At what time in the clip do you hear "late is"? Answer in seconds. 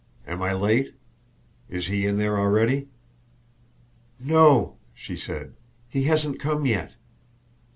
0.51-1.85